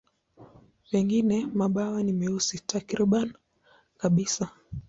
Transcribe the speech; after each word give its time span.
Pengine 0.91 1.45
mabawa 1.53 2.03
ni 2.03 2.13
meusi 2.13 2.59
takriban 2.59 3.33
kabisa. 3.97 4.49